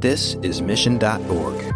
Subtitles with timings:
[0.00, 1.74] This is Mission.org.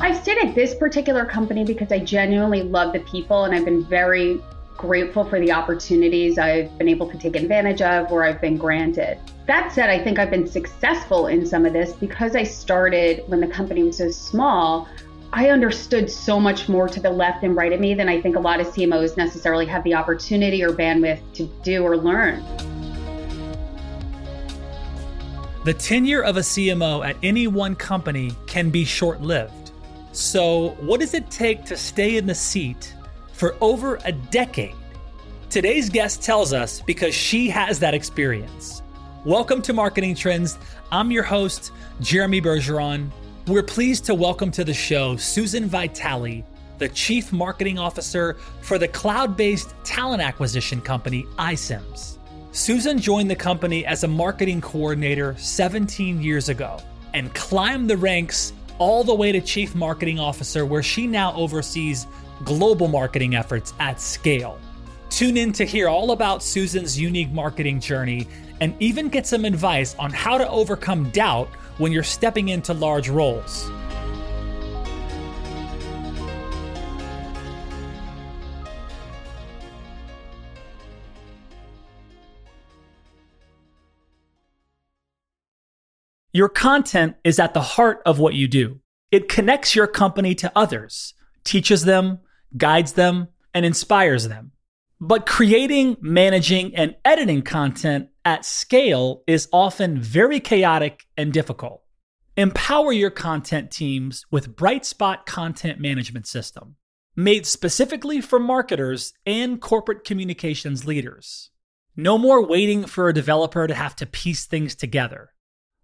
[0.00, 3.84] I stayed at this particular company because I genuinely love the people and I've been
[3.84, 4.40] very
[4.76, 9.18] grateful for the opportunities I've been able to take advantage of or I've been granted.
[9.48, 13.40] That said, I think I've been successful in some of this because I started when
[13.40, 14.86] the company was so small.
[15.34, 18.36] I understood so much more to the left and right of me than I think
[18.36, 22.44] a lot of CMOs necessarily have the opportunity or bandwidth to do or learn.
[25.64, 29.70] The tenure of a CMO at any one company can be short lived.
[30.12, 32.94] So, what does it take to stay in the seat
[33.32, 34.74] for over a decade?
[35.48, 38.82] Today's guest tells us because she has that experience.
[39.24, 40.58] Welcome to Marketing Trends.
[40.90, 43.10] I'm your host, Jeremy Bergeron.
[43.48, 46.44] We're pleased to welcome to the show Susan Vitale,
[46.78, 52.18] the Chief Marketing Officer for the cloud based talent acquisition company iCIMS.
[52.52, 56.78] Susan joined the company as a marketing coordinator 17 years ago
[57.14, 62.06] and climbed the ranks all the way to Chief Marketing Officer, where she now oversees
[62.44, 64.56] global marketing efforts at scale.
[65.10, 68.28] Tune in to hear all about Susan's unique marketing journey
[68.62, 73.08] and even get some advice on how to overcome doubt when you're stepping into large
[73.08, 73.68] roles.
[86.32, 88.78] Your content is at the heart of what you do.
[89.10, 92.20] It connects your company to others, teaches them,
[92.56, 94.52] guides them, and inspires them.
[95.00, 101.82] But creating, managing, and editing content at scale is often very chaotic and difficult.
[102.36, 106.76] Empower your content teams with Brightspot Content Management System,
[107.14, 111.50] made specifically for marketers and corporate communications leaders.
[111.94, 115.30] No more waiting for a developer to have to piece things together.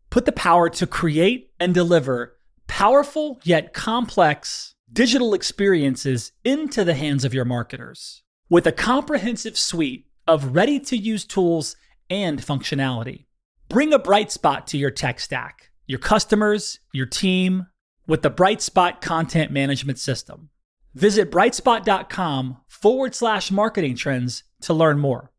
[0.08, 7.24] Put the power to create and deliver powerful yet complex digital experiences into the hands
[7.24, 11.76] of your marketers with a comprehensive suite of ready to use tools
[12.10, 13.26] and functionality.
[13.68, 17.66] Bring a bright spot to your tech stack, your customers, your team
[18.06, 20.48] with the Brightspot Content Management System.
[20.94, 25.30] Visit brightspot.com forward slash marketing trends to learn more.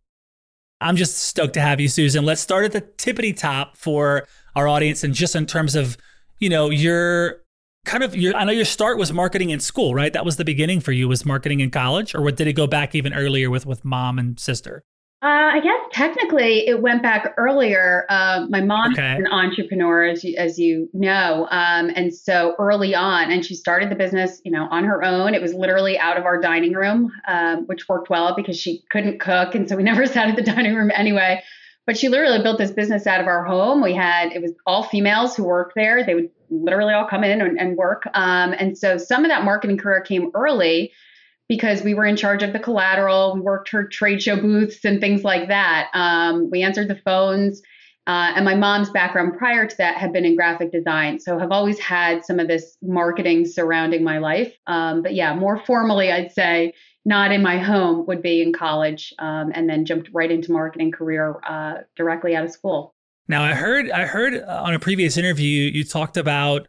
[0.79, 2.23] I'm just stoked to have you, Susan.
[2.23, 4.25] Let's start at the tippity top for
[4.55, 5.97] our audience and just in terms of,
[6.37, 7.41] you know, your
[7.85, 10.13] kind of your I know your start was marketing in school, right?
[10.13, 12.67] That was the beginning for you was marketing in college or what did it go
[12.67, 14.83] back even earlier with with mom and sister?
[15.21, 18.05] Uh, I guess technically it went back earlier.
[18.07, 19.15] Uh, my mom okay.
[19.15, 23.53] is an entrepreneur, as you, as you know, um, and so early on, and she
[23.53, 25.33] started the business, you know, on her own.
[25.33, 29.19] It was literally out of our dining room, um, which worked well because she couldn't
[29.19, 31.43] cook, and so we never sat at the dining room anyway.
[31.85, 33.81] But she literally built this business out of our home.
[33.81, 36.05] We had it was all females who worked there.
[36.05, 38.03] They would literally all come in and, and work.
[38.13, 40.93] Um, and so some of that marketing career came early
[41.49, 43.33] because we were in charge of the collateral.
[43.33, 45.89] We worked her trade show booths and things like that.
[45.93, 47.61] Um, we answered the phones.
[48.07, 51.19] Uh, and my mom's background prior to that had been in graphic design.
[51.19, 54.53] So have always had some of this marketing surrounding my life.
[54.67, 56.73] Um, but yeah, more formally, I'd say
[57.05, 60.91] not in my home would be in college um, and then jumped right into marketing
[60.91, 62.95] career uh, directly out of school.
[63.27, 66.67] Now I heard I heard uh, on a previous interview you talked about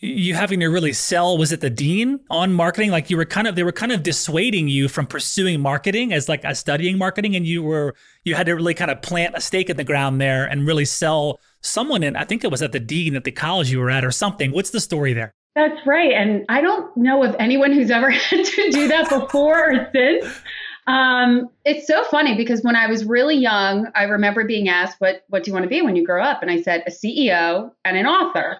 [0.00, 3.46] you having to really sell was it the dean on marketing like you were kind
[3.46, 7.34] of they were kind of dissuading you from pursuing marketing as like as studying marketing
[7.34, 7.94] and you were
[8.24, 10.84] you had to really kind of plant a stake in the ground there and really
[10.84, 13.90] sell someone in I think it was at the dean at the college you were
[13.90, 16.12] at or something what's the story there that's right.
[16.12, 20.40] And I don't know of anyone who's ever had to do that before or since.
[20.86, 25.24] Um, it's so funny because when I was really young, I remember being asked, "What
[25.28, 27.72] what do you want to be when you grow up?" And I said, "A CEO
[27.84, 28.58] and an author."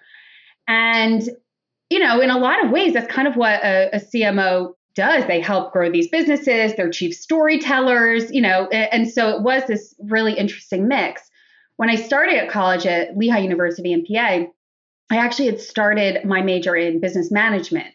[0.69, 1.27] And
[1.89, 5.25] you know, in a lot of ways, that's kind of what a, a CMO does.
[5.25, 6.75] They help grow these businesses.
[6.75, 8.31] They're chief storytellers.
[8.31, 11.23] You know, and so it was this really interesting mix.
[11.77, 14.45] When I started at college at Lehigh University in PA,
[15.09, 17.93] I actually had started my major in business management.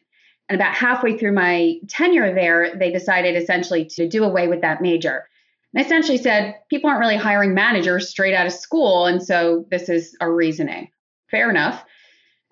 [0.49, 4.83] And about halfway through my tenure there, they decided essentially to do away with that
[4.83, 5.27] major.
[5.73, 9.07] And essentially said, people aren't really hiring managers straight out of school.
[9.07, 10.89] And so this is our reasoning.
[11.31, 11.85] Fair enough.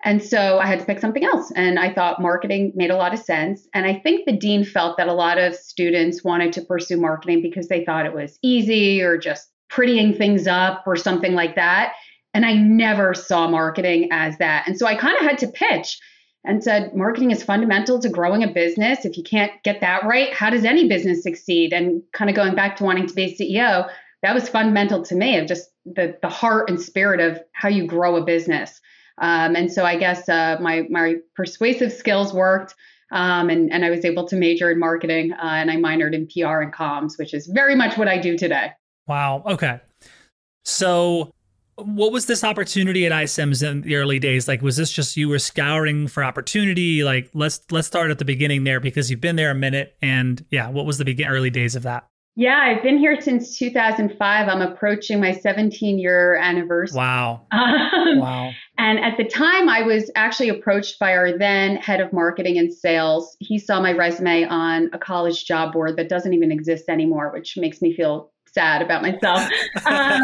[0.05, 1.51] And so I had to pick something else.
[1.55, 3.67] And I thought marketing made a lot of sense.
[3.73, 7.41] And I think the dean felt that a lot of students wanted to pursue marketing
[7.41, 11.93] because they thought it was easy or just prettying things up or something like that.
[12.33, 14.67] And I never saw marketing as that.
[14.67, 15.99] And so I kind of had to pitch.
[16.45, 19.05] and said marketing is fundamental to growing a business.
[19.05, 21.71] If you can't get that right, how does any business succeed?
[21.71, 23.89] And kind of going back to wanting to be a CEO,
[24.21, 27.87] that was fundamental to me of just the the heart and spirit of how you
[27.87, 28.81] grow a business.
[29.19, 32.75] Um, and so I guess uh, my my persuasive skills worked.
[33.11, 36.25] Um, and, and I was able to major in marketing uh, and I minored in
[36.25, 38.71] PR and comms, which is very much what I do today.
[39.07, 39.43] Wow.
[39.45, 39.79] Okay.
[40.65, 41.31] So,
[41.75, 44.47] what was this opportunity at iCIMS in the early days?
[44.47, 47.03] Like, was this just you were scouring for opportunity?
[47.03, 50.43] Like, let's let's start at the beginning there because you've been there a minute, and
[50.49, 52.07] yeah, what was the begin early days of that?
[52.35, 54.47] Yeah, I've been here since 2005.
[54.47, 56.97] I'm approaching my 17 year anniversary.
[56.97, 57.41] Wow.
[57.51, 58.51] Um, wow.
[58.77, 62.73] And at the time, I was actually approached by our then head of marketing and
[62.73, 63.37] sales.
[63.39, 67.55] He saw my resume on a college job board that doesn't even exist anymore, which
[67.55, 69.47] makes me feel sad about myself.
[69.85, 70.21] Um,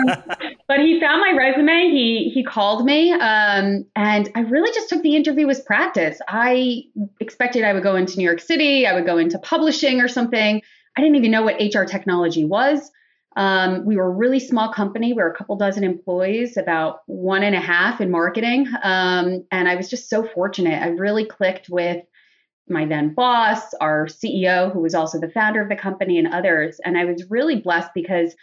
[0.67, 1.89] but he found my resume.
[1.91, 6.19] He he called me, um, and I really just took the interview as practice.
[6.29, 6.83] I
[7.19, 10.61] expected I would go into New York City, I would go into publishing or something.
[10.97, 12.89] I didn't even know what HR technology was.
[13.39, 15.13] Um, we were a really small company.
[15.13, 18.67] We were a couple dozen employees, about one and a half in marketing.
[18.83, 20.83] Um, and I was just so fortunate.
[20.83, 22.03] I really clicked with
[22.67, 26.81] my then boss, our CEO, who was also the founder of the company, and others.
[26.83, 28.35] And I was really blessed because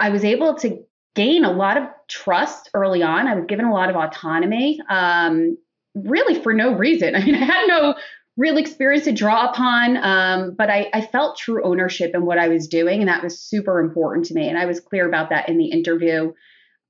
[0.00, 0.84] I was able to
[1.14, 3.26] gain a lot of trust early on.
[3.28, 5.56] I was given a lot of autonomy, um,
[5.94, 7.14] really for no reason.
[7.16, 7.94] I mean, I had no
[8.36, 12.48] real experience to draw upon, um, but I, I felt true ownership in what I
[12.48, 14.48] was doing, and that was super important to me.
[14.48, 16.32] And I was clear about that in the interview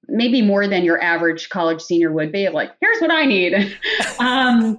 [0.08, 3.76] maybe more than your average college senior would be like here's what i need
[4.20, 4.78] um,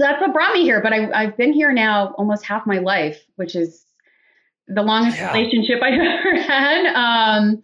[0.00, 0.80] so that's what brought me here.
[0.80, 3.84] But I, have been here now almost half my life, which is
[4.66, 5.30] the longest yeah.
[5.30, 6.86] relationship I've ever had.
[6.94, 7.62] Um,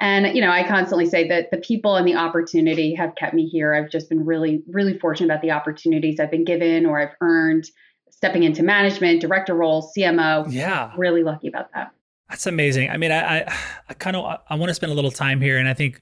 [0.00, 3.46] and you know, I constantly say that the people and the opportunity have kept me
[3.46, 3.74] here.
[3.74, 7.70] I've just been really, really fortunate about the opportunities I've been given or I've earned
[8.10, 10.46] stepping into management, director roles, CMO.
[10.50, 11.92] Yeah, really lucky about that.
[12.28, 12.90] That's amazing.
[12.90, 13.58] I mean, I, I,
[13.88, 16.00] I kind of I want to spend a little time here, and I think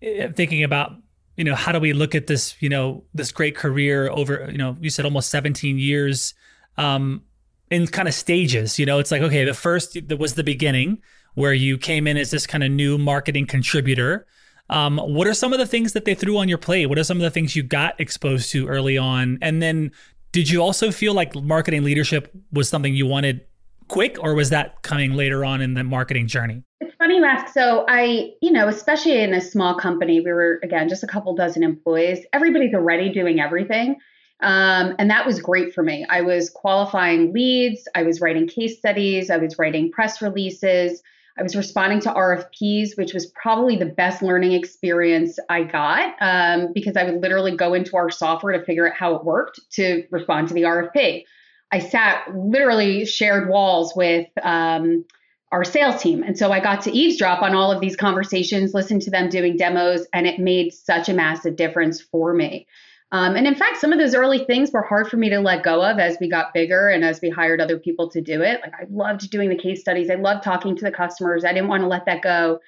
[0.00, 0.92] eh, thinking about
[1.36, 4.58] you know, how do we look at this, you know, this great career over, you
[4.58, 6.34] know, you said almost 17 years
[6.76, 7.22] um,
[7.70, 11.00] in kind of stages, you know, it's like, okay, the first that was the beginning
[11.34, 14.26] where you came in as this kind of new marketing contributor.
[14.68, 16.86] Um, what are some of the things that they threw on your plate?
[16.86, 19.38] What are some of the things you got exposed to early on?
[19.42, 19.90] And then
[20.32, 23.44] did you also feel like marketing leadership was something you wanted
[23.88, 26.62] quick or was that coming later on in the marketing journey?
[26.80, 27.52] It's funny you ask.
[27.52, 31.34] So I, you know, especially in a small company, we were again just a couple
[31.34, 32.24] dozen employees.
[32.32, 33.96] Everybody's already doing everything.
[34.42, 36.06] Um, and that was great for me.
[36.08, 41.02] I was qualifying leads, I was writing case studies, I was writing press releases,
[41.40, 46.74] I was responding to RFPs, which was probably the best learning experience I got um,
[46.74, 50.04] because I would literally go into our software to figure out how it worked to
[50.10, 51.24] respond to the RFP.
[51.72, 55.06] I sat literally shared walls with um,
[55.50, 56.22] our sales team.
[56.22, 59.56] And so I got to eavesdrop on all of these conversations, listen to them doing
[59.56, 62.66] demos, and it made such a massive difference for me.
[63.12, 65.64] Um, and in fact, some of those early things were hard for me to let
[65.64, 68.60] go of as we got bigger and as we hired other people to do it.
[68.62, 71.44] Like I loved doing the case studies, I loved talking to the customers.
[71.44, 72.60] I didn't want to let that go.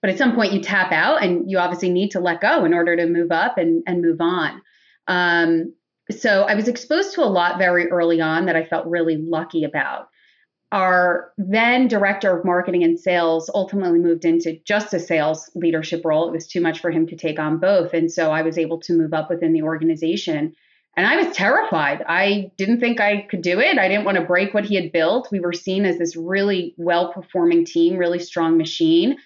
[0.00, 2.74] But at some point, you tap out, and you obviously need to let go in
[2.74, 4.60] order to move up and, and move on.
[5.06, 5.74] Um,
[6.10, 9.62] so I was exposed to a lot very early on that I felt really lucky
[9.62, 10.08] about
[10.72, 16.26] our then director of marketing and sales ultimately moved into just a sales leadership role.
[16.26, 17.92] It was too much for him to take on both.
[17.92, 20.54] And so I was able to move up within the organization.
[20.96, 22.02] And I was terrified.
[22.08, 23.78] I didn't think I could do it.
[23.78, 25.28] I didn't want to break what he had built.
[25.30, 29.16] We were seen as this really well performing team, really strong machine.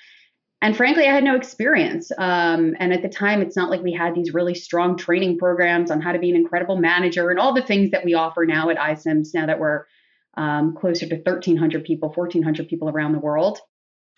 [0.63, 2.11] And frankly, I had no experience.
[2.19, 5.91] Um, and at the time, it's not like we had these really strong training programs
[5.91, 8.71] on how to be an incredible manager and all the things that we offer now
[8.71, 9.85] at iCIMS now that we're
[10.37, 13.59] um, closer to 1,300 people, 1,400 people around the world.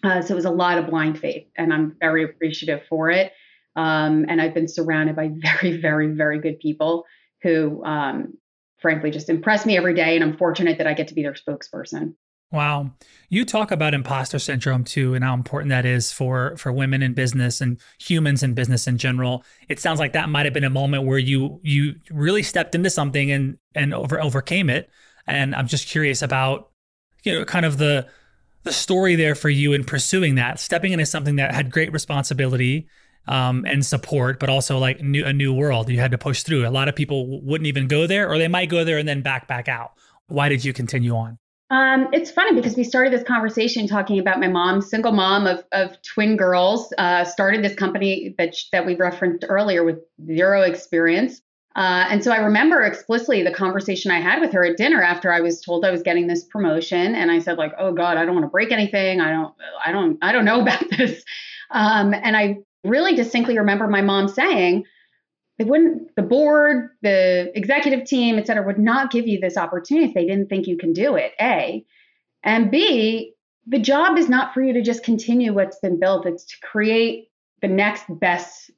[0.04, 3.32] Uh, so it was a lot of blind faith, and I'm very appreciative for it.
[3.76, 7.04] Um, and I've been surrounded by very, very, very good people
[7.42, 8.34] who, um,
[8.80, 10.14] frankly, just impress me every day.
[10.16, 12.14] And I'm fortunate that I get to be their spokesperson.
[12.50, 12.92] Wow.
[13.28, 17.12] You talk about imposter syndrome too and how important that is for for women in
[17.12, 19.44] business and humans in business in general.
[19.68, 22.88] It sounds like that might have been a moment where you you really stepped into
[22.88, 24.88] something and and over overcame it.
[25.28, 26.70] And I'm just curious about,
[27.24, 28.06] you know, kind of the
[28.64, 32.88] the story there for you in pursuing that, stepping into something that had great responsibility
[33.28, 36.66] um, and support, but also like new, a new world you had to push through.
[36.66, 39.22] A lot of people wouldn't even go there, or they might go there and then
[39.22, 39.92] back back out.
[40.26, 41.38] Why did you continue on?
[41.70, 45.62] Um, it's funny because we started this conversation talking about my mom, single mom of,
[45.72, 51.42] of twin girls, uh, started this company that that we referenced earlier with zero experience.
[51.78, 55.32] Uh, and so I remember explicitly the conversation I had with her at dinner after
[55.32, 58.24] I was told I was getting this promotion, and I said like, "Oh God, I
[58.24, 59.20] don't want to break anything.
[59.20, 59.54] I don't,
[59.86, 61.22] I don't, I don't know about this."
[61.70, 64.86] Um, and I really distinctly remember my mom saying,
[65.58, 70.08] "They wouldn't, the board, the executive team, et cetera, would not give you this opportunity
[70.08, 71.84] if they didn't think you can do it." A,
[72.42, 73.34] and B,
[73.68, 76.26] the job is not for you to just continue what's been built.
[76.26, 77.28] It's to create
[77.62, 78.72] the next best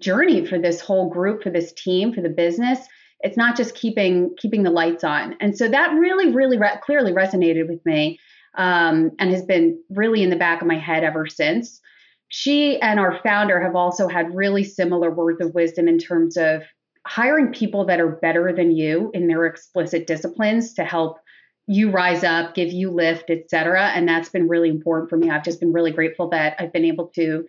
[0.00, 2.80] journey for this whole group, for this team, for the business.
[3.20, 5.34] It's not just keeping keeping the lights on.
[5.40, 8.20] And so that really, really re- clearly resonated with me,
[8.56, 11.80] um, and has been really in the back of my head ever since.
[12.28, 16.62] She and our founder have also had really similar words of wisdom in terms of
[17.06, 21.18] hiring people that are better than you in their explicit disciplines to help
[21.66, 23.88] you rise up, give you lift, et cetera.
[23.88, 25.30] And that's been really important for me.
[25.30, 27.46] I've just been really grateful that I've been able to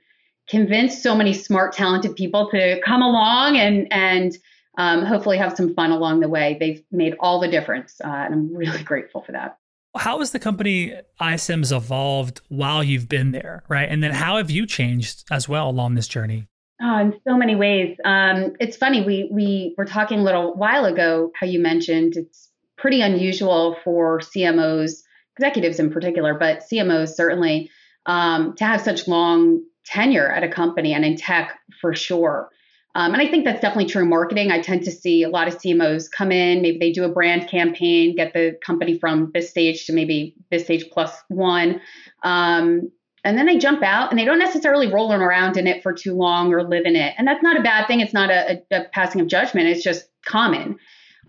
[0.49, 4.37] convince so many smart, talented people to come along and and
[4.77, 6.57] um, hopefully have some fun along the way.
[6.59, 9.57] They've made all the difference, uh, and I'm really grateful for that.
[9.97, 13.89] How has the company iCIMS evolved while you've been there, right?
[13.89, 16.47] And then how have you changed as well along this journey?
[16.81, 17.97] Oh, in so many ways.
[18.05, 19.03] Um, it's funny.
[19.03, 24.19] We we were talking a little while ago how you mentioned it's pretty unusual for
[24.19, 25.01] CMOs,
[25.37, 27.69] executives in particular, but CMOs certainly
[28.05, 32.49] um, to have such long tenure at a company and in tech for sure.
[32.95, 34.51] Um, and I think that's definitely true in marketing.
[34.51, 37.47] I tend to see a lot of CMOs come in, maybe they do a brand
[37.47, 41.81] campaign, get the company from this stage to maybe this stage plus one.
[42.23, 42.91] Um,
[43.23, 46.15] and then they jump out and they don't necessarily roll around in it for too
[46.15, 47.13] long or live in it.
[47.17, 47.99] And that's not a bad thing.
[47.99, 50.79] It's not a, a, a passing of judgment, it's just common.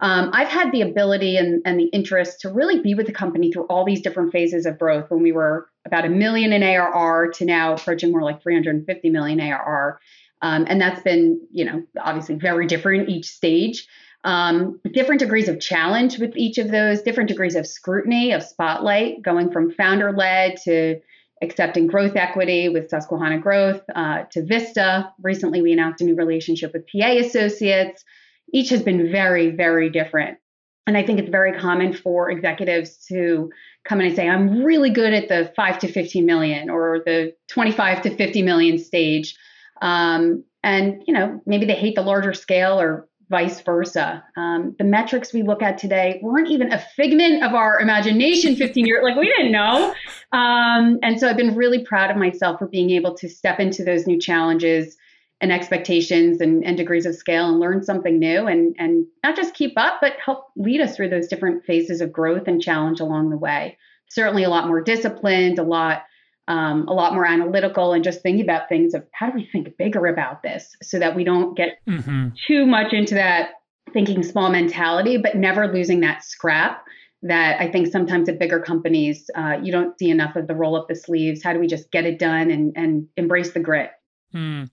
[0.00, 3.52] Um, I've had the ability and, and the interest to really be with the company
[3.52, 7.30] through all these different phases of growth when we were about a million in ARR
[7.32, 10.00] to now approaching more like 350 million ARR.
[10.42, 13.86] Um, and that's been, you know, obviously very different each stage.
[14.24, 19.22] Um, different degrees of challenge with each of those, different degrees of scrutiny, of spotlight,
[19.22, 21.00] going from founder led to
[21.42, 25.10] accepting growth equity with Susquehanna Growth uh, to Vista.
[25.22, 28.04] Recently, we announced a new relationship with TA Associates
[28.52, 30.38] each has been very, very different.
[30.86, 33.50] And I think it's very common for executives to
[33.84, 37.34] come in and say, I'm really good at the five to 15 million or the
[37.48, 39.36] 25 to 50 million stage.
[39.82, 44.24] Um, and, you know, maybe they hate the larger scale or vice versa.
[44.36, 48.84] Um, the metrics we look at today weren't even a figment of our imagination 15
[48.84, 49.94] years, like we didn't know.
[50.32, 53.84] Um, and so I've been really proud of myself for being able to step into
[53.84, 54.96] those new challenges
[55.40, 59.54] and expectations and, and degrees of scale and learn something new and, and not just
[59.54, 63.30] keep up, but help lead us through those different phases of growth and challenge along
[63.30, 63.78] the way.
[64.10, 66.02] Certainly a lot more disciplined, a lot
[66.48, 69.76] um, a lot more analytical and just thinking about things of how do we think
[69.76, 72.30] bigger about this so that we don't get mm-hmm.
[72.48, 73.50] too much into that
[73.92, 76.84] thinking small mentality, but never losing that scrap
[77.22, 80.74] that I think sometimes at bigger companies, uh, you don't see enough of the roll
[80.74, 81.42] up the sleeves.
[81.42, 83.90] How do we just get it done and, and embrace the grit?
[84.34, 84.70] Mm.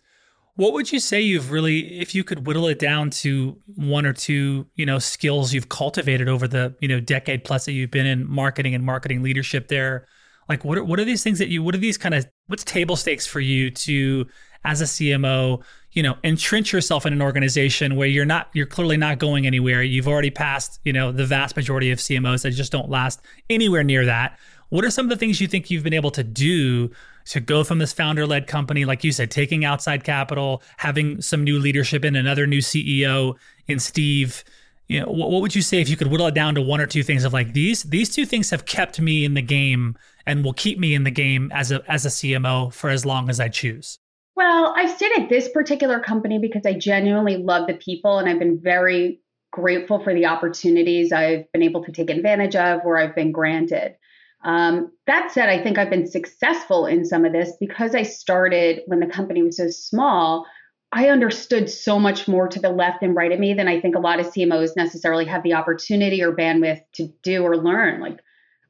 [0.58, 4.14] What would you say you've really, if you could whittle it down to one or
[4.14, 8.08] two, you know, skills you've cultivated over the, you know, decade plus that you've been
[8.08, 10.08] in marketing and marketing leadership there?
[10.50, 12.64] Like, what are, what are these things that you, what are these kind of, what's
[12.64, 14.26] table stakes for you to,
[14.66, 15.62] as a CMO,
[15.92, 19.84] you know, entrench yourself in an organization where you're not, you're clearly not going anywhere.
[19.84, 23.84] You've already passed, you know, the vast majority of CMOs that just don't last anywhere
[23.84, 24.40] near that.
[24.70, 26.90] What are some of the things you think you've been able to do
[27.30, 31.44] to go from this founder led company, like you said, taking outside capital, having some
[31.44, 33.36] new leadership and another new CEO
[33.68, 34.44] in Steve?
[34.88, 36.80] You know, what, what would you say if you could whittle it down to one
[36.80, 39.98] or two things of like these these two things have kept me in the game
[40.26, 43.30] and will keep me in the game as a as a CMO for as long
[43.30, 44.00] as I choose?
[44.36, 48.40] Well, I've stayed at this particular company because I genuinely love the people and I've
[48.40, 49.20] been very
[49.52, 53.96] grateful for the opportunities I've been able to take advantage of where I've been granted.
[54.44, 58.82] Um, that said, I think I've been successful in some of this because I started
[58.86, 60.46] when the company was so small.
[60.92, 63.96] I understood so much more to the left and right of me than I think
[63.96, 68.00] a lot of CMOs necessarily have the opportunity or bandwidth to do or learn.
[68.00, 68.20] Like,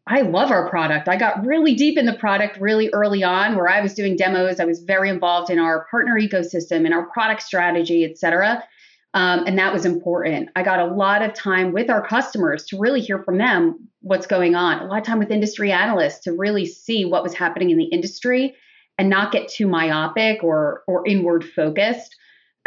[0.08, 1.10] I love our product.
[1.10, 4.60] I got really deep in the product really early on where I was doing demos.
[4.60, 8.64] I was very involved in our partner ecosystem and our product strategy, et cetera.
[9.18, 10.50] Um, and that was important.
[10.56, 14.28] I got a lot of time with our customers to really hear from them what's
[14.28, 17.72] going on, a lot of time with industry analysts to really see what was happening
[17.72, 18.56] in the industry
[19.00, 22.16] and not get too myopic or, or inward focused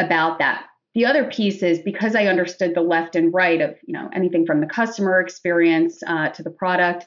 [0.01, 0.65] about that.
[0.97, 4.45] The other piece is because I understood the left and right of you know anything
[4.45, 7.07] from the customer experience uh, to the product,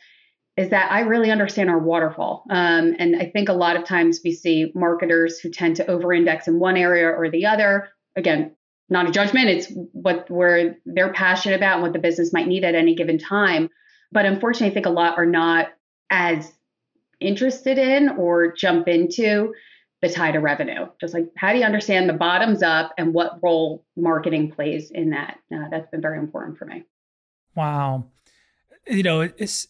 [0.56, 2.46] is that I really understand our waterfall.
[2.50, 6.14] Um, and I think a lot of times we see marketers who tend to over
[6.14, 7.90] index in one area or the other.
[8.16, 8.56] Again,
[8.90, 9.50] not a judgment.
[9.50, 13.18] It's what where they're passionate about and what the business might need at any given
[13.18, 13.70] time.
[14.12, 15.70] But unfortunately, I think a lot are not
[16.10, 16.52] as
[17.20, 19.54] interested in or jump into
[20.02, 20.88] the tie to revenue.
[21.00, 25.12] Just like how do you understand the bottoms up and what role marketing plays in
[25.12, 25.40] that?
[25.54, 26.84] Uh, that's been very important for me.
[27.56, 28.06] Wow.
[28.86, 29.68] You know, it's,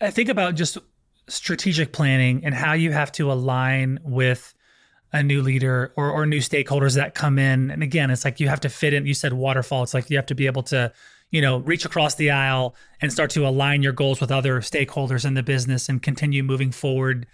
[0.00, 0.78] I think about just
[1.26, 4.54] strategic planning and how you have to align with
[5.12, 7.70] a new leader or, or new stakeholders that come in.
[7.70, 9.06] And again, it's like you have to fit in.
[9.06, 9.82] You said waterfall.
[9.82, 10.92] It's like you have to be able to,
[11.30, 15.24] you know, reach across the aisle and start to align your goals with other stakeholders
[15.24, 17.26] in the business and continue moving forward.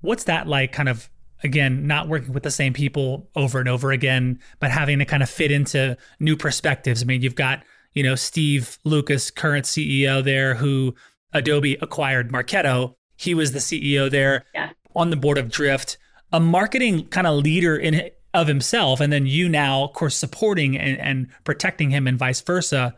[0.00, 1.10] What's that like kind of
[1.42, 5.22] again, not working with the same people over and over again, but having to kind
[5.22, 7.02] of fit into new perspectives.
[7.02, 10.94] I mean, you've got, you know, Steve Lucas, current CEO there, who
[11.32, 12.94] Adobe acquired Marketo.
[13.16, 14.70] He was the CEO there yeah.
[14.94, 15.98] on the board of Drift,
[16.32, 20.76] a marketing kind of leader in of himself, and then you now, of course, supporting
[20.76, 22.94] and, and protecting him, and vice versa.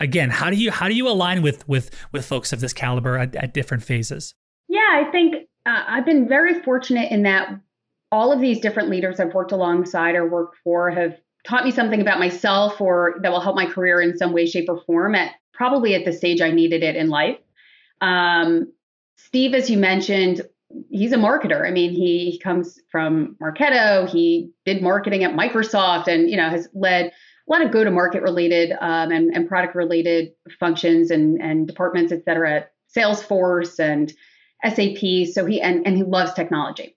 [0.00, 3.16] Again, how do you how do you align with with with folks of this caliber
[3.16, 4.34] at, at different phases?
[4.68, 5.34] Yeah, I think
[5.66, 7.60] uh, I've been very fortunate in that
[8.12, 12.00] all of these different leaders I've worked alongside or worked for have taught me something
[12.00, 15.32] about myself or that will help my career in some way, shape, or form at
[15.52, 17.38] probably at the stage I needed it in life.
[18.00, 18.72] Um,
[19.16, 20.42] Steve, as you mentioned,
[20.90, 21.66] he's a marketer.
[21.66, 24.08] I mean, he, comes from Marketo.
[24.08, 27.12] He did marketing at Microsoft, and you know has led a
[27.48, 32.52] lot of go-to-market related um, and, and product related functions and, and departments, et cetera,
[32.52, 34.12] at Salesforce and
[34.64, 35.32] SAP.
[35.34, 36.96] So he and, and he loves technology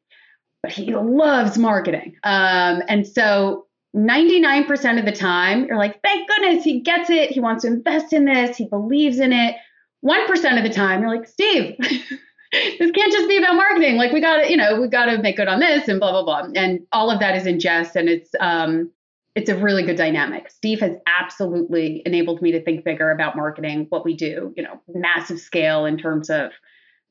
[0.64, 2.16] but he loves marketing.
[2.24, 7.30] Um, and so 99% of the time, you're like, thank goodness he gets it.
[7.30, 8.58] He wants to invest in this.
[8.58, 9.56] He believes in it.
[10.04, 11.76] 1% of the time, you're like, Steve,
[12.80, 13.98] this can't just be about marketing.
[13.98, 16.12] Like we got to, you know, we got to make good on this and blah,
[16.12, 16.50] blah, blah.
[16.56, 17.96] And all of that is in jest.
[17.96, 18.92] And it's, um,
[19.36, 20.52] it's a really good dynamic.
[20.52, 24.80] Steve has absolutely enabled me to think bigger about marketing, what we do, you know,
[24.94, 26.52] massive scale in terms of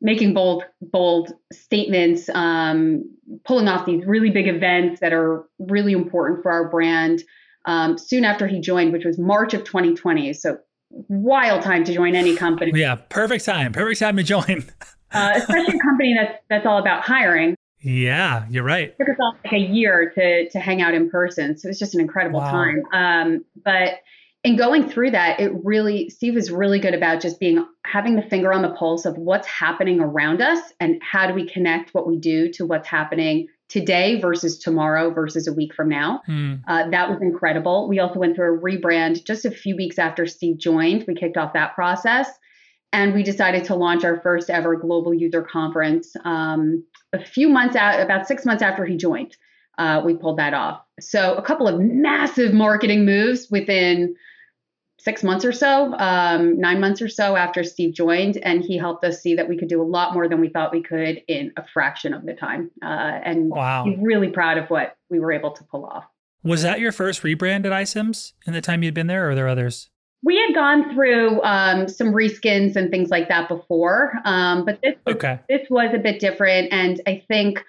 [0.00, 3.04] making bold bold statements, um,
[3.44, 7.24] pulling off these really big events that are really important for our brand.
[7.64, 10.58] Um, soon after he joined, which was March of 2020, so
[10.90, 12.72] wild time to join any company.
[12.74, 14.64] Yeah, perfect time, perfect time to join.
[15.12, 17.56] uh, especially a company that's that's all about hiring.
[17.80, 18.90] Yeah, you're right.
[18.90, 21.70] It took us all like a year to to hang out in person, so it
[21.70, 22.50] was just an incredible wow.
[22.50, 22.82] time.
[22.92, 24.00] Um, but
[24.44, 28.22] in going through that, it really, Steve was really good about just being having the
[28.22, 32.08] finger on the pulse of what's happening around us and how do we connect what
[32.08, 36.20] we do to what's happening today versus tomorrow versus a week from now.
[36.26, 36.56] Hmm.
[36.66, 37.88] Uh, that was incredible.
[37.88, 41.04] We also went through a rebrand just a few weeks after Steve joined.
[41.06, 42.28] We kicked off that process
[42.92, 47.76] and we decided to launch our first ever global user conference um, a few months
[47.76, 49.36] out, about six months after he joined.
[49.78, 50.82] Uh, we pulled that off.
[51.00, 54.14] So a couple of massive marketing moves within
[55.00, 59.04] six months or so, um, nine months or so after Steve joined, and he helped
[59.04, 61.52] us see that we could do a lot more than we thought we could in
[61.56, 62.70] a fraction of the time.
[62.82, 63.84] Uh, and wow.
[63.84, 66.04] he's really proud of what we were able to pull off.
[66.44, 69.34] Was that your first rebrand at iCIMS in the time you'd been there, or are
[69.34, 69.90] there others?
[70.24, 74.94] We had gone through um, some reskins and things like that before, um, but this
[75.06, 75.40] okay.
[75.48, 76.72] this was a bit different.
[76.72, 77.64] And I think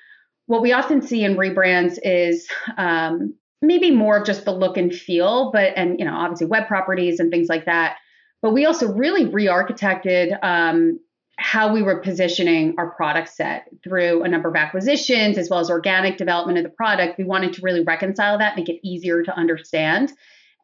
[0.46, 4.94] what we often see in rebrands is um, maybe more of just the look and
[4.94, 7.98] feel, but and you know obviously web properties and things like that.
[8.42, 11.00] But we also really re-architected um,
[11.38, 15.70] how we were positioning our product set through a number of acquisitions as well as
[15.70, 17.18] organic development of the product.
[17.18, 20.12] We wanted to really reconcile that, make it easier to understand.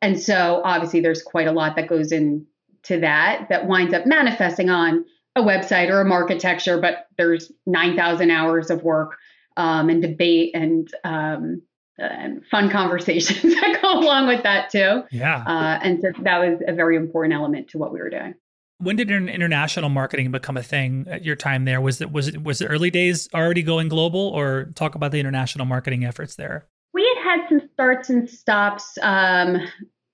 [0.01, 2.45] And so obviously there's quite a lot that goes into
[2.87, 8.69] that that winds up manifesting on a website or a architecture, but there's 9,000 hours
[8.69, 9.17] of work
[9.57, 11.61] um, and debate and um,
[11.97, 15.03] and fun conversations that go along with that too.
[15.11, 15.43] Yeah.
[15.45, 18.35] Uh, and so that was a very important element to what we were doing.
[18.81, 21.81] When did international marketing become a thing at your time there?
[21.81, 25.19] Was it was it was the early days already going global, or talk about the
[25.19, 26.65] international marketing efforts there?
[27.29, 29.57] Had some starts and stops um,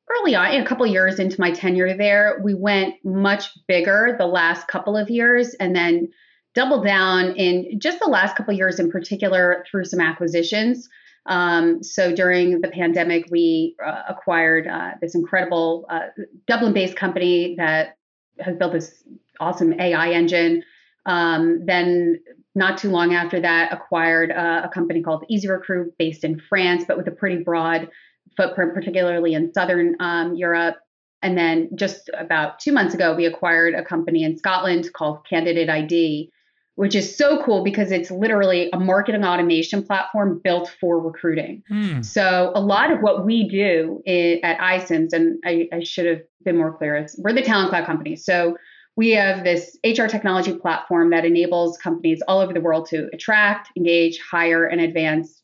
[0.10, 2.41] early on, a couple years into my tenure there.
[2.43, 6.10] We went much bigger the last couple of years, and then
[6.56, 10.89] doubled down in just the last couple years in particular through some acquisitions.
[11.25, 16.08] Um, so during the pandemic, we uh, acquired uh, this incredible uh,
[16.47, 17.97] Dublin based company that
[18.41, 19.06] has built this
[19.39, 20.63] awesome AI engine.
[21.06, 22.19] Um, then,
[22.56, 26.86] not too long after that, acquired uh, a company called Easy Recruit based in France,
[26.88, 27.89] but with a pretty broad
[28.38, 30.78] footprint, particularly in Southern um, Europe.
[31.22, 35.70] And then just about two months ago, we acquired a company in Scotland called Candidate
[35.70, 36.30] ID,
[36.76, 41.63] which is so cool because it's literally a marketing automation platform built for recruiting.
[41.68, 42.02] Hmm.
[42.02, 46.58] So a lot of what we do at iCIMS, and I, I should have been
[46.58, 48.15] more clear, is we're the talent cloud company.
[48.15, 48.58] So
[48.95, 53.69] we have this HR technology platform that enables companies all over the world to attract,
[53.75, 55.41] engage, hire, and advance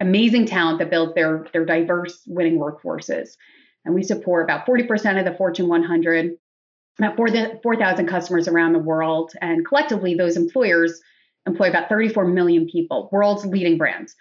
[0.00, 3.36] amazing talent that builds their, their diverse winning workforces.
[3.84, 6.32] And we support about 40% of the Fortune 100,
[6.98, 7.16] about
[7.62, 9.32] 4,000 customers around the world.
[9.40, 11.00] And collectively, those employers
[11.46, 14.14] employ about 34 million people, world's leading brands.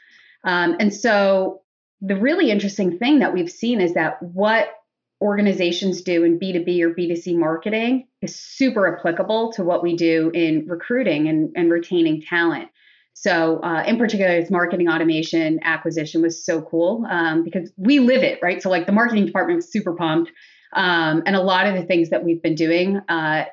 [0.43, 1.61] Um, and so
[2.01, 4.69] the really interesting thing that we've seen is that what
[5.21, 10.65] organizations do in B2B or B2C marketing is super applicable to what we do in
[10.67, 12.69] recruiting and, and retaining talent.
[13.13, 18.23] So, uh, in particular, this marketing automation acquisition was so cool um, because we live
[18.23, 18.61] it, right?
[18.61, 20.31] So, like the marketing department was super pumped.
[20.73, 23.45] Um, and a lot of the things that we've been doing, uh,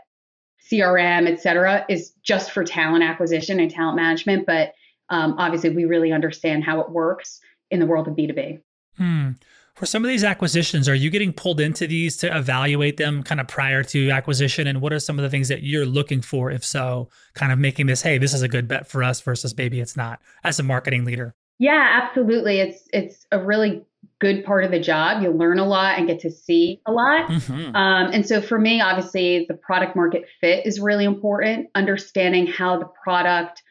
[0.71, 4.47] CRM, et cetera, is just for talent acquisition and talent management.
[4.47, 4.75] But
[5.09, 8.61] um, obviously, we really understand how it works in the world of B2B.
[8.97, 9.31] Hmm.
[9.79, 13.41] For some of these acquisitions, are you getting pulled into these to evaluate them kind
[13.41, 14.67] of prior to acquisition?
[14.67, 17.61] And what are some of the things that you're looking for, if so, kind of
[17.61, 20.59] making this, hey, this is a good bet for us versus maybe it's not as
[20.59, 21.37] a marketing leader?
[21.61, 22.59] Yeah, absolutely.
[22.59, 23.85] It's it's a really
[24.19, 25.23] good part of the job.
[25.23, 27.29] You learn a lot and get to see a lot.
[27.29, 27.77] Mm-hmm.
[27.77, 31.69] Um, and so for me, obviously, the product market fit is really important.
[31.77, 33.63] Understanding how the product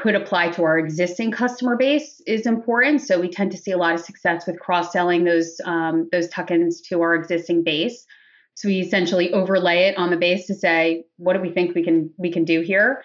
[0.00, 3.02] could apply to our existing customer base is important.
[3.02, 6.80] So we tend to see a lot of success with cross-selling those um, those tuck-ins
[6.82, 8.06] to our existing base.
[8.54, 11.82] So we essentially overlay it on the base to say, what do we think we
[11.82, 13.02] can we can do here?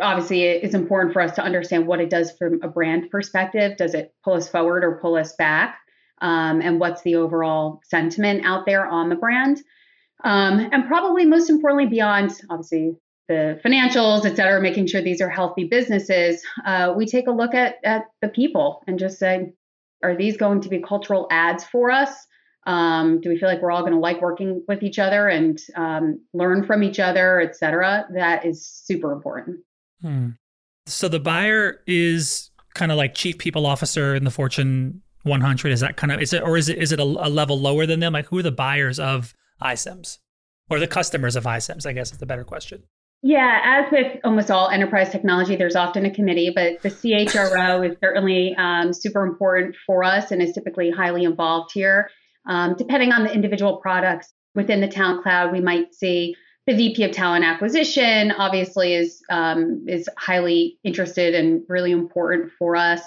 [0.00, 3.76] Obviously, it's important for us to understand what it does from a brand perspective.
[3.78, 5.78] Does it pull us forward or pull us back?
[6.20, 9.58] Um, and what's the overall sentiment out there on the brand?
[10.24, 12.96] Um, and probably most importantly, beyond obviously
[13.28, 17.54] the financials, et cetera, making sure these are healthy businesses, uh, we take a look
[17.54, 19.52] at, at the people and just say,
[20.02, 22.10] are these going to be cultural adds for us?
[22.66, 25.58] Um, do we feel like we're all going to like working with each other and
[25.76, 28.06] um, learn from each other, et cetera?
[28.14, 29.60] That is super important.
[30.02, 30.30] Hmm.
[30.86, 35.72] So the buyer is kind of like chief people officer in the Fortune 100.
[35.72, 37.86] Is that kind of is it, or is it is it a, a level lower
[37.86, 38.12] than them?
[38.12, 40.18] Like who are the buyers of iCIMS
[40.68, 41.86] or the customers of iCIMS?
[41.86, 42.82] I guess is the better question.
[43.22, 47.96] Yeah, as with almost all enterprise technology, there's often a committee, but the CHRO is
[48.00, 52.10] certainly um, super important for us and is typically highly involved here.
[52.46, 57.04] Um, depending on the individual products within the Talent Cloud, we might see the VP
[57.04, 58.32] of Talent Acquisition.
[58.32, 63.02] Obviously, is um, is highly interested and really important for us.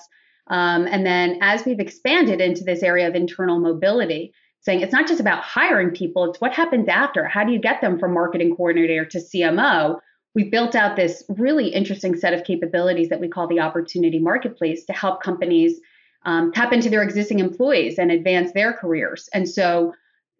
[0.48, 5.08] Um, and then as we've expanded into this area of internal mobility, saying it's not
[5.08, 7.26] just about hiring people, it's what happens after.
[7.26, 10.00] How do you get them from marketing coordinator to CMO?
[10.36, 14.86] We've built out this really interesting set of capabilities that we call the opportunity marketplace
[14.86, 15.80] to help companies
[16.26, 19.30] um, tap into their existing employees and advance their careers.
[19.34, 19.93] And so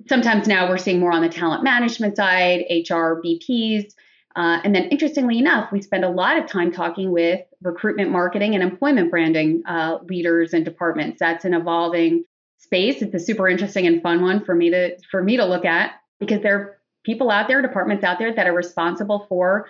[0.08, 3.94] sometimes now we're seeing more on the talent management side, HR, BPs.
[4.36, 8.54] Uh, and then interestingly enough, we spend a lot of time talking with recruitment marketing
[8.54, 11.20] and employment branding uh, leaders and departments.
[11.20, 12.26] That's an evolving
[12.60, 13.02] space.
[13.02, 15.94] It's a super interesting and fun one for me to for me to look at
[16.20, 19.68] because there are people out there, departments out there that are responsible for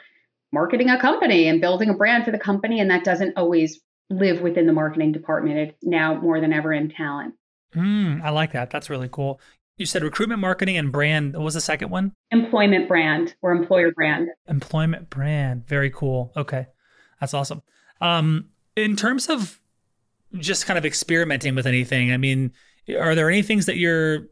[0.52, 4.42] marketing a company and building a brand for the company, and that doesn't always live
[4.42, 5.58] within the marketing department.
[5.58, 7.36] It now more than ever in talent.
[7.76, 8.72] Mm, I like that.
[8.72, 9.40] That's really cool.
[9.78, 11.34] You said recruitment marketing and brand.
[11.34, 12.12] What was the second one?
[12.32, 14.28] Employment brand or employer brand.
[14.48, 15.66] Employment brand.
[15.68, 16.34] Very cool.
[16.36, 16.68] Okay.
[17.22, 17.62] That's awesome.
[18.02, 19.60] Um, in terms of
[20.38, 22.52] just kind of experimenting with anything, I mean,
[22.98, 24.28] are there any things that you're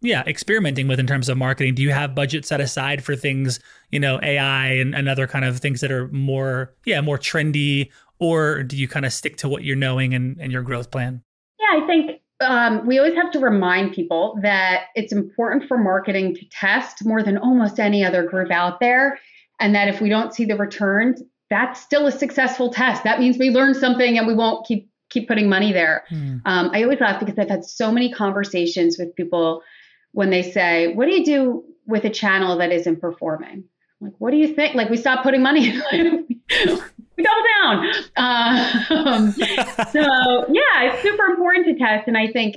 [0.00, 1.74] yeah experimenting with in terms of marketing?
[1.74, 5.44] Do you have budget set aside for things you know ai and, and other kind
[5.44, 7.90] of things that are more yeah more trendy?
[8.18, 11.22] Or do you kind of stick to what you're knowing and, and your growth plan?
[11.60, 16.34] Yeah i think um, we always have to remind people that it's important for marketing
[16.34, 19.20] to test more than almost any other group out there
[19.60, 23.04] and that if we don't see the returns that's still a successful test.
[23.04, 26.04] That means we learned something and we won't keep keep putting money there.
[26.10, 26.40] Mm.
[26.44, 29.62] Um, I always laugh because I've had so many conversations with people
[30.12, 33.64] when they say, "What do you do with a channel that isn't performing?"
[34.02, 34.74] I'm like, what do you think?
[34.74, 35.80] Like, we stop putting money.
[35.92, 37.86] we double down.
[38.16, 40.00] Um, so
[40.50, 42.56] yeah, it's super important to test, and I think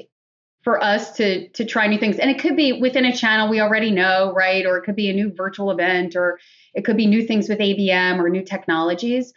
[0.63, 3.61] for us to to try new things, and it could be within a channel we
[3.61, 4.65] already know, right?
[4.65, 6.39] Or it could be a new virtual event, or
[6.73, 9.31] it could be new things with ABM or new technologies.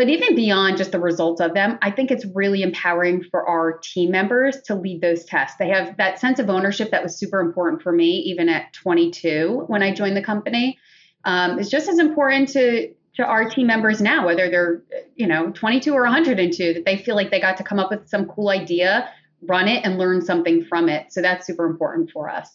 [0.00, 3.76] But even beyond just the results of them, I think it's really empowering for our
[3.80, 5.58] team members to lead those tests.
[5.58, 9.64] They have that sense of ownership that was super important for me, even at 22
[9.66, 10.78] when I joined the company.
[11.26, 14.82] Um, it's just as important to to our team members now, whether they're,
[15.16, 18.08] you know, 22 or 102, that they feel like they got to come up with
[18.08, 19.06] some cool idea,
[19.42, 21.12] run it, and learn something from it.
[21.12, 22.48] So that's super important for us.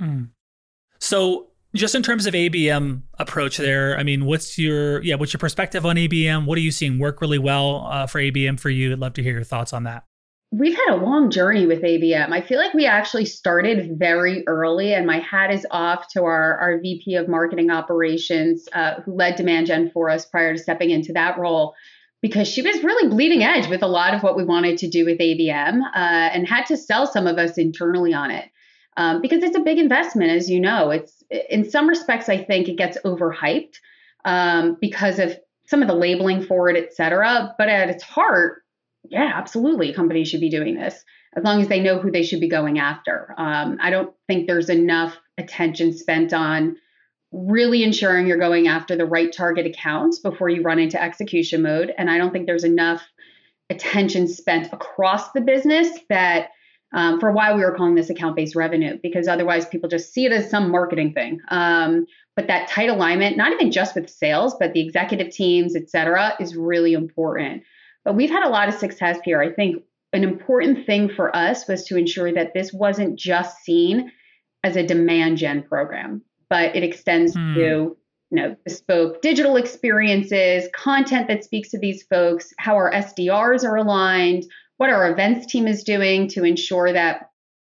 [0.00, 0.28] Mm.
[1.00, 5.38] So just in terms of ABM approach there, I mean, what's your yeah, what's your
[5.38, 6.46] perspective on ABM?
[6.46, 8.92] What are you seeing work really well uh, for ABM for you?
[8.92, 10.04] I'd love to hear your thoughts on that.
[10.54, 12.30] We've had a long journey with ABM.
[12.30, 16.58] I feel like we actually started very early, and my hat is off to our,
[16.58, 20.90] our VP of Marketing Operations, uh, who led Demand Gen for us prior to stepping
[20.90, 21.74] into that role,
[22.20, 25.06] because she was really bleeding edge with a lot of what we wanted to do
[25.06, 25.98] with ABM uh,
[26.34, 28.50] and had to sell some of us internally on it.
[28.96, 30.90] Um, because it's a big investment, as you know.
[30.90, 33.76] It's in some respects, I think it gets overhyped
[34.24, 37.54] um, because of some of the labeling for it, et cetera.
[37.56, 38.62] But at its heart,
[39.08, 41.02] yeah, absolutely, companies should be doing this
[41.34, 43.34] as long as they know who they should be going after.
[43.38, 46.76] Um, I don't think there's enough attention spent on
[47.32, 51.94] really ensuring you're going after the right target accounts before you run into execution mode.
[51.96, 53.02] And I don't think there's enough
[53.70, 56.50] attention spent across the business that
[56.92, 60.26] um, for why we were calling this account based revenue, because otherwise people just see
[60.26, 61.40] it as some marketing thing.
[61.48, 65.90] Um, but that tight alignment, not even just with sales, but the executive teams, et
[65.90, 67.62] cetera, is really important.
[68.04, 69.40] But we've had a lot of success here.
[69.40, 74.12] I think an important thing for us was to ensure that this wasn't just seen
[74.64, 77.54] as a demand gen program, but it extends hmm.
[77.54, 77.96] to you
[78.36, 84.44] know bespoke digital experiences, content that speaks to these folks, how our SDRs are aligned,
[84.82, 87.30] what our events team is doing to ensure that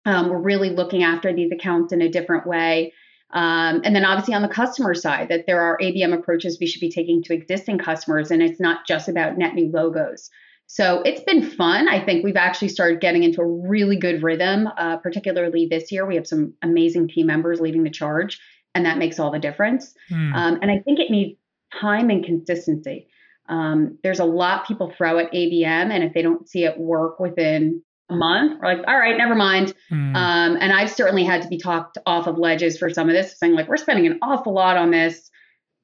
[0.06, 2.94] um, we're really looking after these accounts in a different way.
[3.30, 6.80] Um, and then obviously on the customer side, that there are ABM approaches we should
[6.80, 10.30] be taking to existing customers, and it's not just about net new logos.
[10.66, 11.90] So it's been fun.
[11.90, 16.06] I think we've actually started getting into a really good rhythm, uh, particularly this year.
[16.06, 18.40] We have some amazing team members leading the charge,
[18.74, 19.92] and that makes all the difference.
[20.10, 20.34] Mm.
[20.34, 21.38] Um, and I think it needs
[21.78, 23.08] time and consistency.
[23.48, 27.20] Um, there's a lot people throw at ABM, and if they don't see it work
[27.20, 28.60] within a month.
[28.60, 29.74] We're like, all right, never mind.
[29.90, 30.14] Mm.
[30.14, 33.38] Um, and I've certainly had to be talked off of ledges for some of this,
[33.38, 35.30] saying like, we're spending an awful lot on this.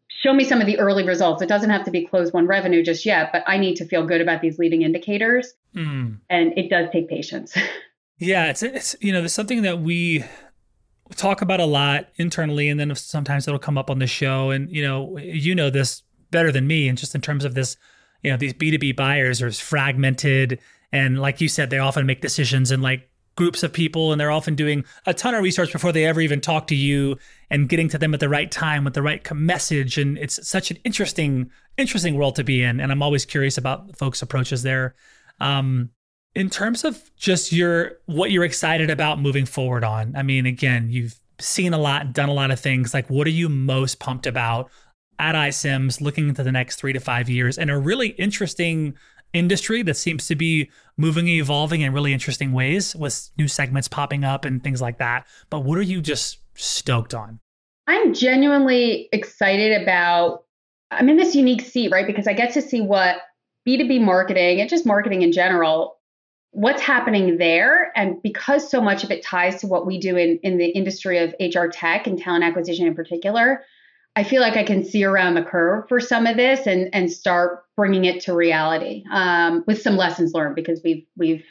[0.08, 1.40] Show me some of the early results.
[1.40, 4.04] It doesn't have to be close one revenue just yet, but I need to feel
[4.04, 5.54] good about these leading indicators.
[5.74, 6.18] Mm.
[6.28, 7.56] And it does take patience.
[8.18, 10.24] yeah, it's it's you know, there's something that we
[11.16, 14.50] talk about a lot internally, and then sometimes it'll come up on the show.
[14.50, 17.76] And you know, you know this better than me, and just in terms of this,
[18.22, 20.58] you know, these B2B buyers are fragmented.
[20.92, 24.30] And like you said, they often make decisions in like groups of people and they're
[24.30, 27.16] often doing a ton of research before they ever even talk to you
[27.48, 29.96] and getting to them at the right time with the right message.
[29.96, 32.80] And it's such an interesting interesting world to be in.
[32.80, 34.94] And i'm always curious about folks approaches there.
[35.38, 35.90] Um,
[36.34, 40.88] in terms of just your what you're excited about moving forward on i mean again
[40.88, 42.94] you've seen a lot done a lot of things.
[42.94, 44.70] Like what are you most pumped about
[45.20, 48.94] at iCIMS looking into the next three to five years and a really interesting
[49.33, 53.87] industry that seems to be moving and evolving in really interesting ways with new segments
[53.87, 55.26] popping up and things like that.
[55.50, 57.38] But what are you just stoked on?
[57.87, 60.44] I'm genuinely excited about
[60.90, 62.06] I'm in this unique seat, right?
[62.06, 63.18] Because I get to see what
[63.66, 65.98] B2B marketing and just marketing in general,
[66.50, 67.92] what's happening there.
[67.94, 71.18] And because so much of it ties to what we do in, in the industry
[71.18, 73.62] of HR tech and talent acquisition in particular,
[74.20, 77.11] I feel like I can see around the curve for some of this and and
[77.11, 81.42] start bringing it to reality um, with some lessons learned because we've we've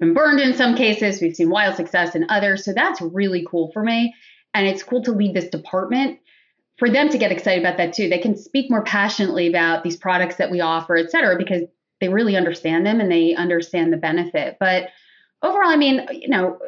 [0.00, 3.70] been burned in some cases, we've seen wild success in others, so that's really cool
[3.72, 4.12] for me,
[4.52, 6.18] and it's cool to lead this department
[6.76, 8.08] for them to get excited about that too.
[8.08, 11.62] They can speak more passionately about these products that we offer, et cetera, because
[12.00, 14.56] they really understand them and they understand the benefit.
[14.58, 14.88] But
[15.44, 16.58] overall, I mean, you know,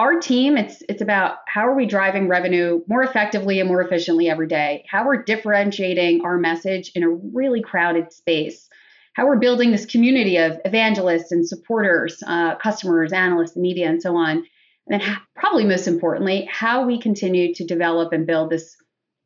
[0.00, 4.30] our team it's it's about how are we driving revenue more effectively and more efficiently
[4.30, 4.82] every day?
[4.88, 8.66] How we're differentiating our message in a really crowded space?
[9.12, 14.16] How we're building this community of evangelists and supporters uh, customers analysts media and so
[14.16, 14.42] on?
[14.88, 18.74] And then probably most importantly how we continue to develop and build this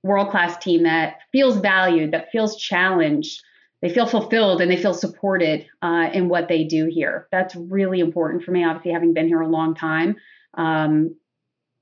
[0.02, 3.40] world-class team that feels valued that feels challenged
[3.80, 7.28] they feel fulfilled and they feel supported uh, in what they do here.
[7.30, 10.16] That's really important for me obviously having been here a long time
[10.56, 11.16] um,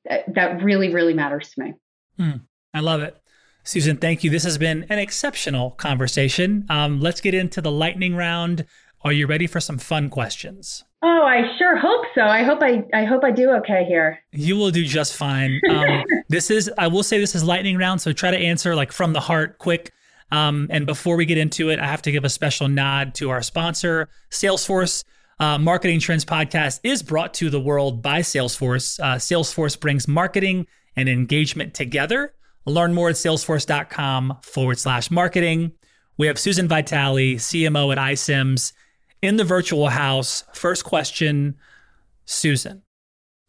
[0.04, 1.74] that really, really matters to me.
[2.18, 2.40] Mm,
[2.74, 3.16] I love it.
[3.64, 4.30] Susan, thank you.
[4.30, 6.66] This has been an exceptional conversation.
[6.68, 8.66] Um, let's get into the lightning round.
[9.04, 10.84] Are you ready for some fun questions?
[11.02, 12.22] Oh, I sure hope so.
[12.22, 14.20] I hope I, I hope I do okay here.
[14.30, 15.60] You will do just fine.
[15.70, 18.00] Um, this is, I will say, this is lightning round.
[18.00, 19.92] So try to answer like from the heart, quick.
[20.30, 23.30] Um, and before we get into it, I have to give a special nod to
[23.30, 25.04] our sponsor, Salesforce.
[25.42, 29.00] Uh, Marketing Trends podcast is brought to the world by Salesforce.
[29.00, 32.32] Uh, Salesforce brings marketing and engagement together.
[32.64, 35.72] Learn more at salesforce.com forward slash marketing.
[36.16, 38.72] We have Susan Vitale, CMO at iCIMS,
[39.20, 40.44] in the virtual house.
[40.54, 41.56] First question,
[42.24, 42.82] Susan.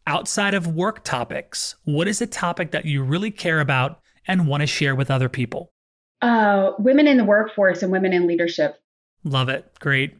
[0.04, 4.62] Outside of work topics, what is a topic that you really care about and want
[4.62, 5.72] to share with other people?
[6.20, 8.80] Uh, women in the workforce and women in leadership.
[9.22, 9.70] Love it.
[9.78, 10.16] Great.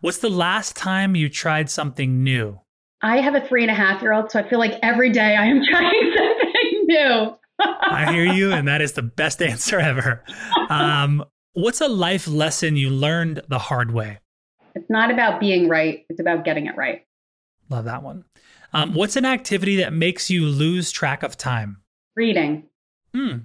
[0.00, 2.60] What's the last time you tried something new?
[3.02, 5.34] I have a three and a half year old, so I feel like every day
[5.34, 7.34] I am trying something new.
[7.58, 10.22] I hear you, and that is the best answer ever.
[10.68, 14.20] Um, what's a life lesson you learned the hard way?
[14.76, 17.04] It's not about being right, it's about getting it right.
[17.68, 18.24] Love that one.
[18.72, 21.82] Um, what's an activity that makes you lose track of time?
[22.14, 22.68] Reading.
[23.12, 23.38] Hmm.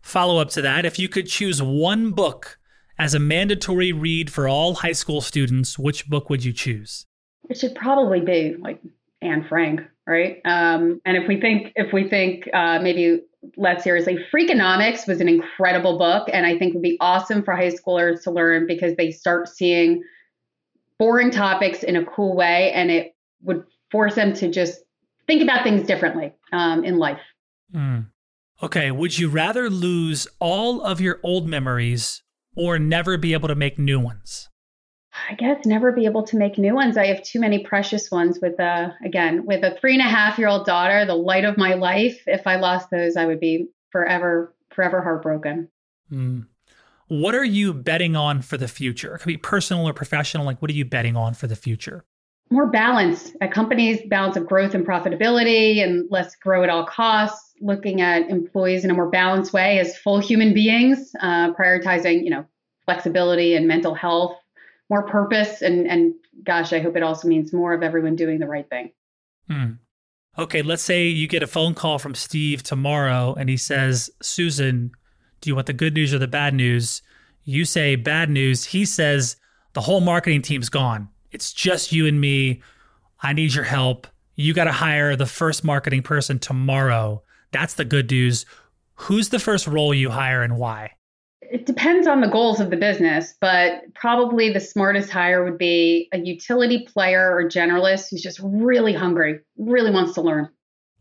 [0.00, 2.58] Follow up to that, if you could choose one book
[2.98, 7.06] as a mandatory read for all high school students, which book would you choose?
[7.48, 8.80] It should probably be like
[9.20, 10.40] Anne Frank, right?
[10.44, 13.22] Um, and if we think if we think uh, maybe
[13.56, 17.70] less seriously, Freakonomics was an incredible book, and I think would be awesome for high
[17.70, 20.02] schoolers to learn because they start seeing
[20.98, 24.80] boring topics in a cool way, and it would force them to just
[25.26, 27.20] think about things differently um, in life.
[27.74, 28.06] Mm.
[28.62, 32.22] Okay, would you rather lose all of your old memories
[32.56, 34.48] or never be able to make new ones?
[35.28, 36.96] I guess never be able to make new ones.
[36.96, 40.38] I have too many precious ones with uh again with a three and a half
[40.38, 42.22] year old daughter, the light of my life.
[42.26, 45.68] If I lost those, I would be forever, forever heartbroken.
[46.10, 46.46] Mm.
[47.08, 49.14] What are you betting on for the future?
[49.14, 50.46] It could be personal or professional.
[50.46, 52.04] Like, what are you betting on for the future?
[52.48, 57.51] More balance at companies, balance of growth and profitability, and less grow at all costs.
[57.62, 62.30] Looking at employees in a more balanced way as full human beings, uh, prioritizing, you
[62.30, 62.44] know,
[62.84, 64.36] flexibility and mental health
[64.92, 68.46] more purpose and and gosh, I hope it also means more of everyone doing the
[68.46, 68.92] right thing.
[69.48, 69.72] Hmm.
[70.38, 74.90] Okay, let's say you get a phone call from Steve tomorrow and he says, "Susan,
[75.40, 77.00] do you want the good news or the bad news?"
[77.44, 78.66] You say bad news.
[78.66, 79.36] He says,
[79.72, 81.08] "The whole marketing team's gone.
[81.30, 82.60] It's just you and me.
[83.22, 84.06] I need your help.
[84.36, 87.22] You got to hire the first marketing person tomorrow."
[87.52, 88.44] That's the good news.
[88.96, 90.92] Who's the first role you hire and why?
[91.52, 96.08] it depends on the goals of the business, but probably the smartest hire would be
[96.12, 100.48] a utility player or generalist who's just really hungry, really wants to learn.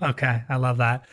[0.02, 1.06] Okay, I love that.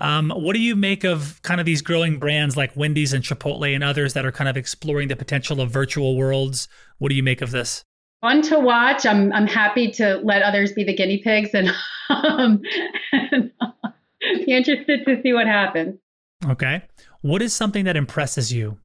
[0.00, 3.74] Um, what do you make of kind of these growing brands like Wendy's and Chipotle
[3.74, 6.66] and others that are kind of exploring the potential of virtual worlds?
[6.96, 7.84] What do you make of this?
[8.22, 9.04] Fun to watch.
[9.04, 11.70] I'm I'm happy to let others be the guinea pigs and,
[12.08, 12.62] um,
[13.12, 13.50] and
[14.46, 15.98] interested to see what happens.
[16.44, 16.82] Okay.
[17.22, 18.78] What is something that impresses you?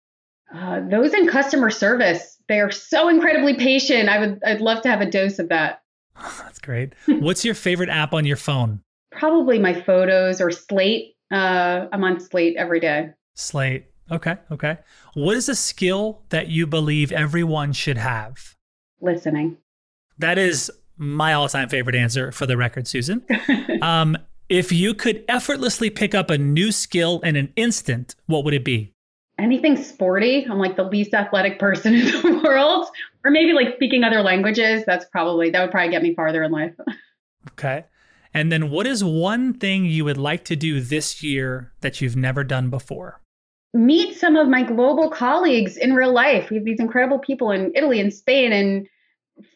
[0.54, 4.10] Uh, those in customer service, they are so incredibly patient.
[4.10, 5.82] I would, I'd love to have a dose of that.
[6.40, 6.94] That's great.
[7.08, 8.82] What's your favorite app on your phone?
[9.12, 11.16] Probably my photos or Slate.
[11.32, 13.12] Uh, I'm on Slate every day.
[13.36, 13.86] Slate.
[14.12, 14.36] Okay.
[14.52, 14.78] Okay.
[15.14, 18.56] What is a skill that you believe everyone should have?
[19.00, 19.58] Listening.
[20.18, 23.26] That is my all-time favorite answer for the record, Susan.
[23.82, 24.18] um,
[24.52, 28.66] if you could effortlessly pick up a new skill in an instant, what would it
[28.66, 28.94] be?
[29.42, 30.46] anything sporty.
[30.46, 32.88] I'm like the least athletic person in the world.
[33.24, 34.84] Or maybe like speaking other languages.
[34.86, 36.74] That's probably, that would probably get me farther in life.
[37.52, 37.86] okay.
[38.34, 42.16] And then what is one thing you would like to do this year that you've
[42.16, 43.20] never done before?
[43.74, 46.50] Meet some of my global colleagues in real life.
[46.50, 48.88] We have these incredible people in Italy and Spain and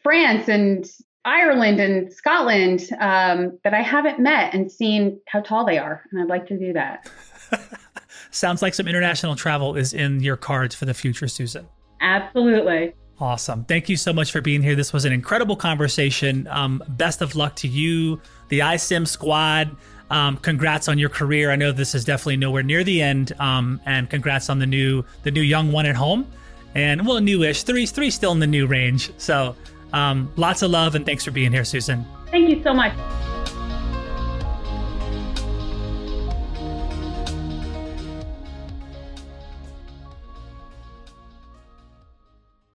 [0.03, 0.85] France and
[1.25, 6.03] Ireland and Scotland um, that I haven't met and seen how tall they are.
[6.11, 7.09] And I'd like to do that.
[8.31, 11.67] Sounds like some international travel is in your cards for the future, Susan.
[11.99, 12.93] Absolutely.
[13.19, 13.63] Awesome.
[13.65, 14.75] Thank you so much for being here.
[14.75, 16.47] This was an incredible conversation.
[16.47, 19.75] Um, best of luck to you, the iCIMS squad.
[20.11, 21.49] Um, congrats on your career.
[21.49, 23.33] I know this is definitely nowhere near the end.
[23.39, 26.29] Um, and congrats on the new the new young one at home.
[26.75, 27.63] And well, newish.
[27.63, 29.11] Three three still in the new range.
[29.17, 29.55] So
[29.95, 32.05] um, lots of love and thanks for being here, Susan.
[32.29, 32.93] Thank you so much.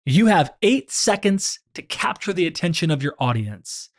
[0.08, 3.90] You have eight seconds to capture the attention of your audience.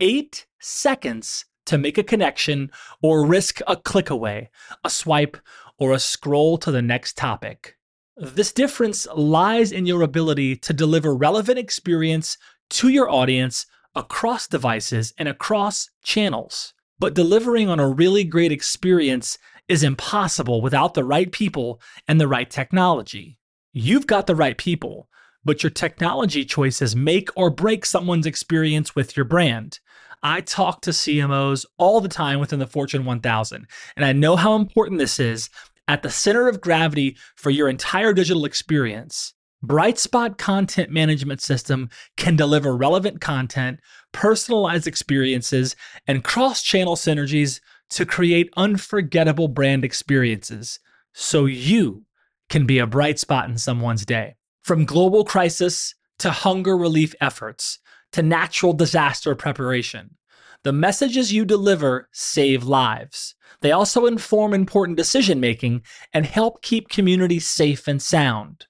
[0.00, 2.70] Eight seconds to make a connection
[3.00, 4.50] or risk a click away,
[4.84, 5.36] a swipe,
[5.78, 7.76] or a scroll to the next topic.
[8.18, 12.38] This difference lies in your ability to deliver relevant experience
[12.70, 16.74] to your audience across devices and across channels.
[16.98, 19.38] But delivering on a really great experience
[19.68, 23.38] is impossible without the right people and the right technology.
[23.72, 25.08] You've got the right people
[25.46, 29.78] but your technology choices make or break someone's experience with your brand.
[30.20, 33.64] I talk to CMOs all the time within the Fortune 1000,
[33.94, 35.48] and I know how important this is
[35.86, 39.34] at the center of gravity for your entire digital experience.
[39.66, 43.80] Brightspot Content Management System can deliver relevant content,
[44.12, 45.74] personalized experiences,
[46.06, 47.60] and cross channel synergies
[47.90, 50.78] to create unforgettable brand experiences
[51.14, 52.04] so you
[52.48, 54.36] can be a bright spot in someone's day.
[54.62, 57.78] From global crisis to hunger relief efforts
[58.12, 60.16] to natural disaster preparation,
[60.62, 63.34] the messages you deliver save lives.
[63.60, 68.66] They also inform important decision making and help keep communities safe and sound.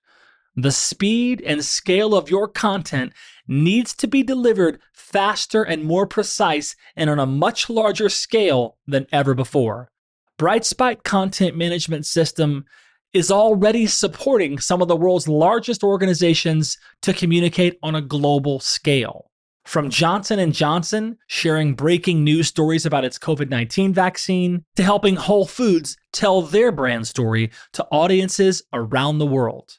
[0.59, 3.13] The speed and scale of your content
[3.47, 9.07] needs to be delivered faster and more precise and on a much larger scale than
[9.13, 9.91] ever before.
[10.39, 12.65] Brightspot Content Management System
[13.13, 19.31] is already supporting some of the world's largest organizations to communicate on a global scale.
[19.67, 25.47] From Johnson & Johnson sharing breaking news stories about its COVID-19 vaccine to helping Whole
[25.47, 29.79] Foods tell their brand story to audiences around the world.